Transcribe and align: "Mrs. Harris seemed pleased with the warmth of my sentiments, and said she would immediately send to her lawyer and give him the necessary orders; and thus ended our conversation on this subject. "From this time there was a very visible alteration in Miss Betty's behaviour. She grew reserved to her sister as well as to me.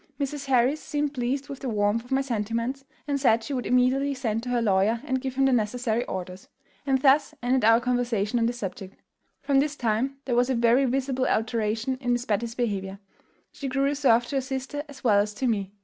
"Mrs. 0.19 0.45
Harris 0.47 0.81
seemed 0.81 1.13
pleased 1.13 1.47
with 1.47 1.59
the 1.59 1.69
warmth 1.69 2.03
of 2.05 2.11
my 2.11 2.21
sentiments, 2.21 2.85
and 3.07 3.19
said 3.21 3.43
she 3.43 3.53
would 3.53 3.67
immediately 3.67 4.15
send 4.15 4.41
to 4.41 4.49
her 4.49 4.59
lawyer 4.59 4.99
and 5.05 5.21
give 5.21 5.35
him 5.35 5.45
the 5.45 5.51
necessary 5.53 6.03
orders; 6.05 6.47
and 6.87 6.99
thus 7.03 7.35
ended 7.43 7.63
our 7.63 7.79
conversation 7.79 8.39
on 8.39 8.47
this 8.47 8.57
subject. 8.57 8.99
"From 9.43 9.59
this 9.59 9.75
time 9.75 10.17
there 10.25 10.33
was 10.35 10.49
a 10.49 10.55
very 10.55 10.85
visible 10.85 11.27
alteration 11.27 11.97
in 12.01 12.13
Miss 12.13 12.25
Betty's 12.25 12.55
behaviour. 12.55 12.97
She 13.51 13.67
grew 13.67 13.83
reserved 13.83 14.29
to 14.31 14.37
her 14.37 14.41
sister 14.41 14.81
as 14.89 15.03
well 15.03 15.19
as 15.19 15.35
to 15.35 15.45
me. 15.45 15.71